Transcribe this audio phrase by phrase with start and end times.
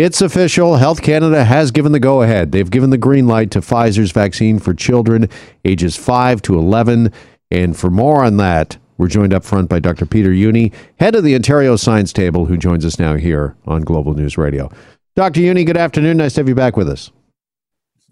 [0.00, 0.76] It's official.
[0.76, 2.52] Health Canada has given the go ahead.
[2.52, 5.28] They've given the green light to Pfizer's vaccine for children
[5.64, 7.12] ages 5 to 11.
[7.50, 10.06] And for more on that, we're joined up front by Dr.
[10.06, 14.14] Peter Jüni, head of the Ontario Science Table, who joins us now here on Global
[14.14, 14.70] News Radio.
[15.16, 15.40] Dr.
[15.40, 16.18] Jüni, good afternoon.
[16.18, 17.10] Nice to have you back with us.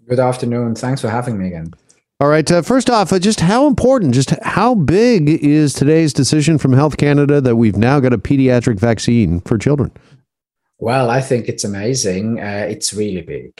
[0.09, 0.75] Good afternoon.
[0.75, 1.73] Thanks for having me again.
[2.19, 2.51] All right.
[2.51, 6.97] Uh, first off, uh, just how important, just how big is today's decision from Health
[6.97, 9.91] Canada that we've now got a pediatric vaccine for children?
[10.79, 12.39] Well, I think it's amazing.
[12.39, 13.59] Uh, it's really big.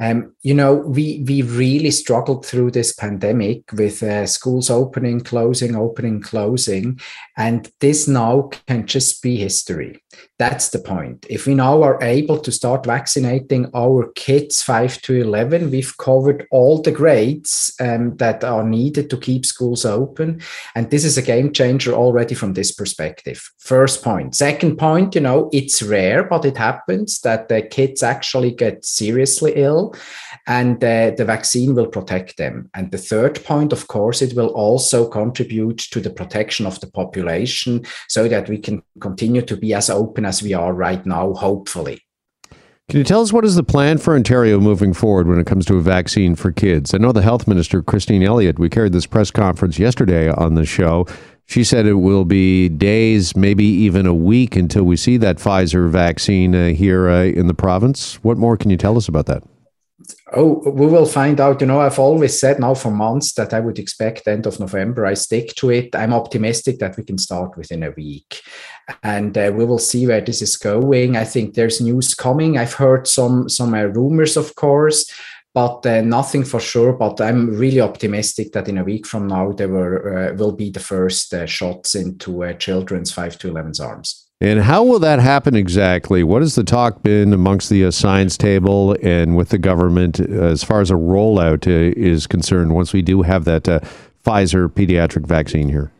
[0.00, 5.76] Um, you know, we we really struggled through this pandemic with uh, schools opening, closing,
[5.76, 6.98] opening, closing,
[7.36, 10.02] and this now can just be history.
[10.38, 11.26] That's the point.
[11.28, 16.46] If we now are able to start vaccinating our kids five to eleven, we've covered
[16.50, 20.40] all the grades um, that are needed to keep schools open,
[20.74, 23.50] and this is a game changer already from this perspective.
[23.58, 24.36] First point.
[24.36, 25.14] Second point.
[25.14, 29.94] You know, it's rare, but it happens that the kids actually get seriously ill
[30.46, 32.70] and uh, the vaccine will protect them.
[32.74, 36.86] And the third point, of course, it will also contribute to the protection of the
[36.86, 41.34] population so that we can continue to be as open as we are right now,
[41.34, 42.00] hopefully.
[42.88, 45.66] Can you tell us what is the plan for Ontario moving forward when it comes
[45.66, 46.94] to a vaccine for kids?
[46.94, 50.64] I know the health minister, Christine Elliott, we carried this press conference yesterday on the
[50.64, 51.04] show.
[51.46, 55.88] She said it will be days, maybe even a week until we see that Pfizer
[55.88, 58.16] vaccine uh, here uh, in the province.
[58.24, 59.42] What more can you tell us about that?
[60.34, 61.60] Oh, we will find out.
[61.60, 65.06] You know, I've always said now for months that I would expect end of November.
[65.06, 65.94] I stick to it.
[65.94, 68.42] I'm optimistic that we can start within a week,
[69.02, 71.16] and uh, we will see where this is going.
[71.16, 72.58] I think there's news coming.
[72.58, 75.10] I've heard some some uh, rumors, of course,
[75.56, 76.92] but uh, nothing for sure.
[76.92, 80.68] But I'm really optimistic that in a week from now there were, uh, will be
[80.68, 84.28] the first uh, shots into uh, children's five to 11's arms.
[84.42, 86.22] And how will that happen exactly?
[86.22, 90.62] What has the talk been amongst the uh, science table and with the government as
[90.62, 93.62] far as a rollout uh, is concerned once we do have that
[94.26, 95.90] Pfizer pediatric vaccine here?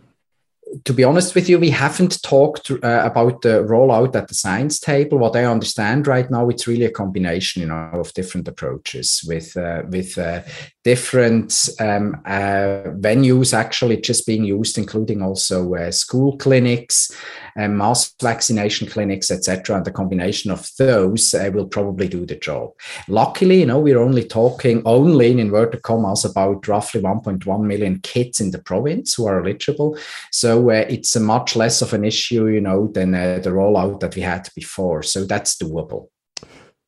[0.85, 4.81] To be honest with you, we haven't talked uh, about the rollout at the science
[4.81, 5.19] table.
[5.19, 9.57] What I understand right now, it's really a combination, you know, of different approaches with
[9.57, 10.43] uh, with uh,
[10.83, 17.13] different um, uh, venues actually just being used, including also uh, school clinics,
[17.57, 19.77] and mass vaccination clinics, etc.
[19.77, 22.71] And the combination of those uh, will probably do the job.
[23.09, 28.41] Luckily, you know, we're only talking only in inverted commas about roughly 1.1 million kids
[28.41, 29.99] in the province who are eligible.
[30.31, 34.01] So uh, it's a much less of an issue, you know, than uh, the rollout
[34.01, 35.03] that we had before.
[35.03, 36.09] So that's doable.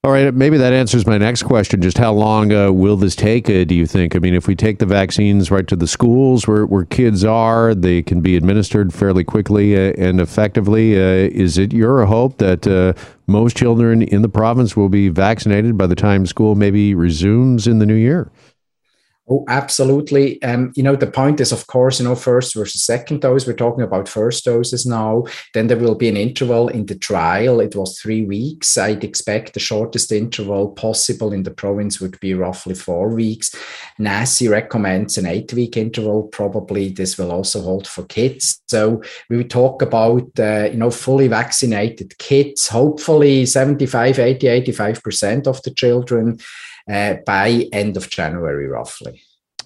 [0.04, 1.82] All right, maybe that answers my next question.
[1.82, 4.14] Just how long uh, will this take, uh, do you think?
[4.14, 7.75] I mean, if we take the vaccines right to the schools where, where kids are,
[7.75, 10.94] they can be administered fairly quickly uh, and effectively.
[10.97, 12.92] Uh, is it your hope that uh,
[13.26, 17.80] most children in the province will be vaccinated by the time school maybe resumes in
[17.80, 18.30] the new year?
[19.31, 20.43] Oh, absolutely.
[20.43, 23.47] Um, you know, the point is, of course, you know, first versus second dose.
[23.47, 25.25] We're talking about first doses now.
[25.53, 27.61] Then there will be an interval in the trial.
[27.61, 28.78] It was three weeks.
[28.78, 33.55] I'd expect the shortest interval possible in the province would be roughly four weeks.
[34.00, 36.22] NACI recommends an eight week interval.
[36.22, 38.62] Probably this will also hold for kids.
[38.66, 45.47] So we would talk about, uh, you know, fully vaccinated kids, hopefully 75, 80, 85%
[45.47, 46.39] of the children
[46.88, 49.22] uh, by end of January, roughly.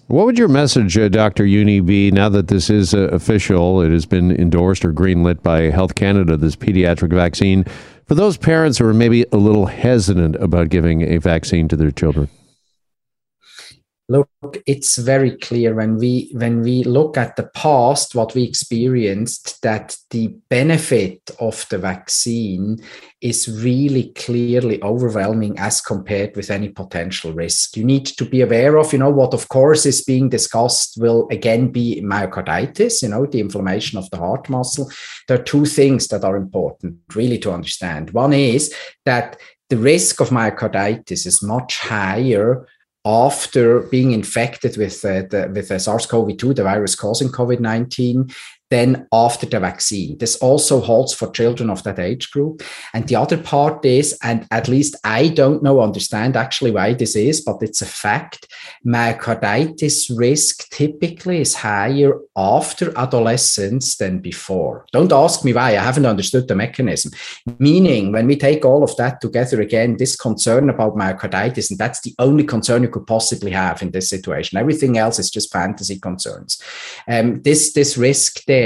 [0.07, 1.45] What would your message, uh, Dr.
[1.45, 3.81] Jüni, be now that this is uh, official?
[3.81, 7.65] It has been endorsed or greenlit by Health Canada, this pediatric vaccine,
[8.05, 11.91] for those parents who are maybe a little hesitant about giving a vaccine to their
[11.91, 12.29] children?
[14.09, 14.27] Look
[14.65, 19.97] it's very clear when we when we look at the past what we experienced that
[20.09, 22.77] the benefit of the vaccine
[23.21, 27.77] is really clearly overwhelming as compared with any potential risk.
[27.77, 31.27] You need to be aware of you know what of course is being discussed will
[31.31, 34.91] again be myocarditis you know the inflammation of the heart muscle.
[35.27, 38.11] There are two things that are important really to understand.
[38.11, 38.73] One is
[39.05, 39.37] that
[39.69, 42.67] the risk of myocarditis is much higher
[43.05, 48.33] after being infected with uh, the, with the SARS-CoV-2, the virus causing COVID-19,
[48.73, 50.17] then after the vaccine.
[50.17, 52.63] This also holds for children of that age group.
[52.93, 57.15] And the other part is, and at least I don't know, understand actually why this
[57.15, 58.47] is, but it's a fact
[58.85, 64.85] myocarditis risk typically is higher after adolescence than before.
[64.91, 67.11] Don't ask me why, I haven't understood the mechanism.
[67.59, 72.01] Meaning, when we take all of that together again, this concern about myocarditis, and that's
[72.01, 74.57] the only concern you could possibly have in this situation.
[74.57, 76.61] Everything else is just fantasy concerns.
[77.07, 78.62] Um, this, this risk there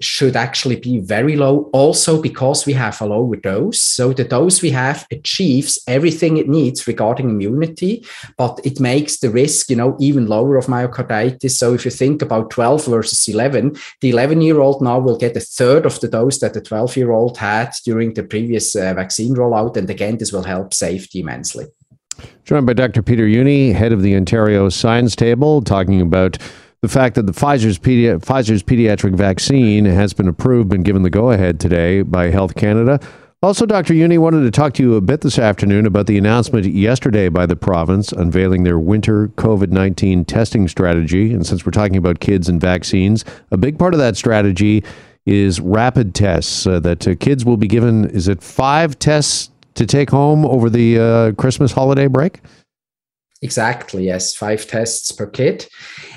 [0.00, 3.80] should actually be very low, also because we have a lower dose.
[3.80, 8.04] So the dose we have achieves everything it needs regarding immunity,
[8.36, 11.52] but it makes the risk, you know, even lower of myocarditis.
[11.52, 15.36] So if you think about 12 versus 11, the 11 year old now will get
[15.36, 18.94] a third of the dose that the 12 year old had during the previous uh,
[18.94, 19.76] vaccine rollout.
[19.76, 21.66] And again, this will help safety immensely.
[22.44, 23.02] Joined by Dr.
[23.02, 26.38] Peter Jüni, head of the Ontario Science Table, talking about
[26.82, 31.10] the fact that the Pfizer's, pedi- Pfizer's pediatric vaccine has been approved and given the
[31.10, 33.00] go ahead today by Health Canada.
[33.40, 33.94] Also, Dr.
[33.94, 37.46] Jüni wanted to talk to you a bit this afternoon about the announcement yesterday by
[37.46, 41.32] the province unveiling their winter COVID 19 testing strategy.
[41.32, 44.82] And since we're talking about kids and vaccines, a big part of that strategy
[45.24, 48.10] is rapid tests uh, that uh, kids will be given.
[48.10, 52.40] Is it five tests to take home over the uh, Christmas holiday break?
[53.40, 55.68] Exactly, yes, five tests per kid.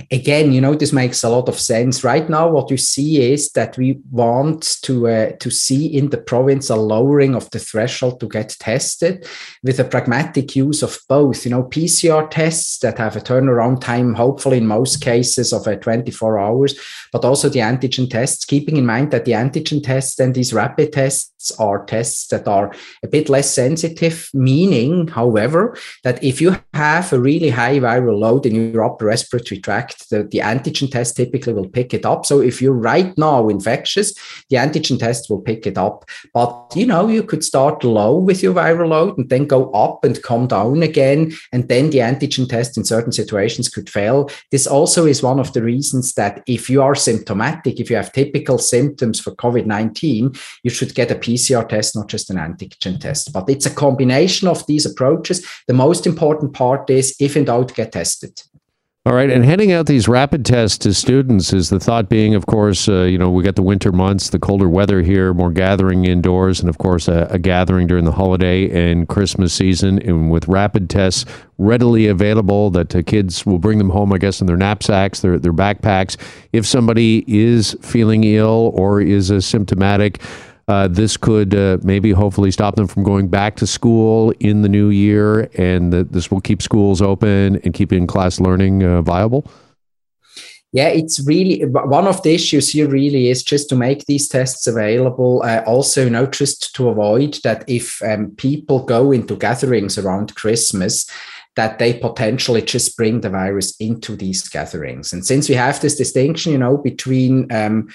[0.10, 2.04] Again, you know, this makes a lot of sense.
[2.04, 6.18] Right now, what you see is that we want to uh, to see in the
[6.18, 9.28] province a lowering of the threshold to get tested
[9.62, 14.16] with a pragmatic use of both, you know, PCR tests that have a turnaround time,
[14.16, 16.74] hopefully in most cases of uh, 24 hours,
[17.12, 20.92] but also the antigen tests, keeping in mind that the antigen tests and these rapid
[20.92, 27.11] tests are tests that are a bit less sensitive, meaning, however, that if you have
[27.14, 31.54] a really high viral load in your upper respiratory tract, the, the antigen test typically
[31.54, 32.26] will pick it up.
[32.26, 34.14] So if you're right now infectious,
[34.50, 36.06] the antigen test will pick it up.
[36.34, 40.04] But you know, you could start low with your viral load and then go up
[40.04, 41.34] and come down again.
[41.52, 44.30] And then the antigen test in certain situations could fail.
[44.52, 48.12] This also is one of the reasons that if you are symptomatic, if you have
[48.12, 53.00] typical symptoms for COVID 19, you should get a PCR test, not just an antigen
[53.00, 53.34] test.
[53.34, 55.46] But it's a combination of these approaches.
[55.68, 58.42] The most important part is if in doubt, get tested.
[59.04, 62.46] All right, and handing out these rapid tests to students is the thought being, of
[62.46, 66.06] course, uh, you know, we got the winter months, the colder weather here, more gathering
[66.06, 69.98] indoors, and of course, a, a, gathering during the holiday and Christmas season.
[69.98, 71.26] And with rapid tests
[71.58, 75.40] readily available, that uh, kids will bring them home, I guess, in their knapsacks, their
[75.40, 76.16] their backpacks.
[76.54, 80.22] If somebody is feeling ill or is asymptomatic.
[80.22, 84.70] Uh, this could uh, maybe hopefully stop them from going back to school in the
[84.70, 89.02] new year, and that this will keep schools open and keep in class learning uh,
[89.02, 89.46] viable?
[90.74, 92.88] Yeah, it's really one of the issues here.
[92.88, 95.44] Really, is just to make these tests available.
[95.44, 100.34] Uh, also, you know, just to avoid that if um, people go into gatherings around
[100.36, 101.06] Christmas,
[101.58, 105.12] that they potentially just bring the virus into these gatherings.
[105.12, 107.90] And since we have this distinction, you know, between um,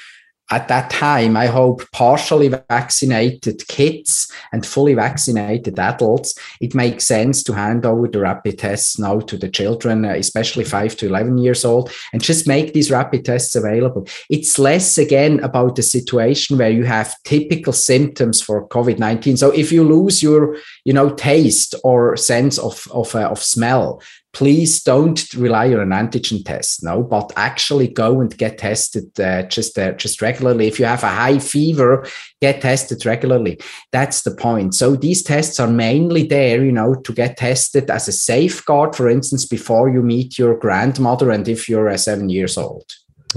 [0.51, 7.43] at that time, I hope partially vaccinated kids and fully vaccinated adults, it makes sense
[7.45, 11.39] to hand over the rapid tests now to the children, uh, especially five to 11
[11.39, 14.07] years old, and just make these rapid tests available.
[14.31, 19.37] It's less, again, about the situation where you have typical symptoms for COVID 19.
[19.37, 24.01] So if you lose your, you know, taste or sense of, of, uh, of smell,
[24.37, 29.43] please don't rely on an antigen test no but actually go and get tested uh,
[29.45, 30.67] just uh, just regularly.
[30.67, 32.07] If you have a high fever
[32.43, 33.59] get tested regularly.
[33.93, 34.75] That's the point.
[34.75, 39.09] So these tests are mainly there you know to get tested as a safeguard for
[39.09, 42.85] instance before you meet your grandmother and if you're uh, 7 years old.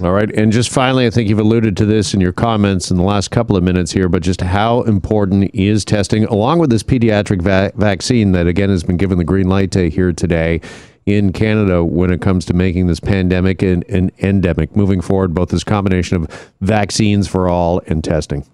[0.04, 0.32] All right.
[0.32, 3.32] And just finally, I think you've alluded to this in your comments in the last
[3.32, 7.74] couple of minutes here, but just how important is testing, along with this pediatric va-
[7.76, 10.62] vaccine that, again, has been given the green light to here today
[11.10, 15.50] in Canada when it comes to making this pandemic an, an endemic moving forward, both
[15.50, 18.46] this combination of vaccines for all and testing?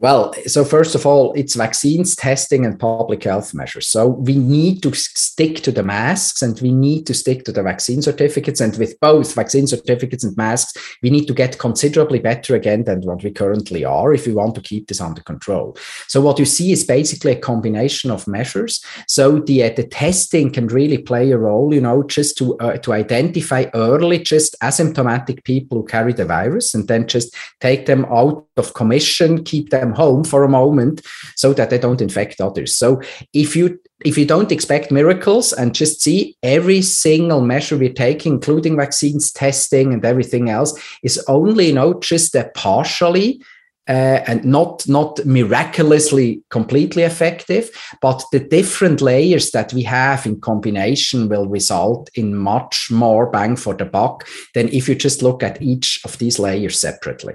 [0.00, 3.86] Well, so first of all, it's vaccines, testing, and public health measures.
[3.86, 7.62] So we need to stick to the masks and we need to stick to the
[7.62, 8.60] vaccine certificates.
[8.60, 13.02] And with both vaccine certificates and masks, we need to get considerably better again than
[13.02, 15.76] what we currently are if we want to keep this under control.
[16.08, 18.84] So what you see is basically a combination of measures.
[19.06, 22.78] So the uh, the testing can really play a role, you know, just to uh,
[22.78, 28.04] to identify early just asymptomatic people who carry the virus and then just take them
[28.06, 31.02] out of commission, keep them home for a moment
[31.36, 32.74] so that they don't infect others.
[32.74, 33.00] So
[33.32, 38.34] if you if you don't expect miracles and just see every single measure we're taking,
[38.34, 43.40] including vaccines, testing, and everything else, is only you know just a partially
[43.88, 47.70] uh, and not not miraculously completely effective
[48.00, 53.56] but the different layers that we have in combination will result in much more bang
[53.56, 57.34] for the buck than if you just look at each of these layers separately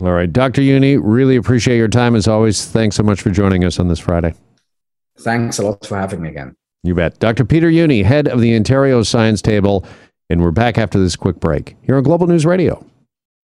[0.00, 2.64] all right dr Jüni really appreciate your time as always.
[2.66, 4.34] Thanks so much for joining us on this friday.
[5.20, 6.54] Thanks a lot for having me again.
[6.84, 7.18] You bet.
[7.18, 9.84] Dr peter Jüni head of the ontario science table
[10.30, 12.84] and we're back after this quick break here on global news radio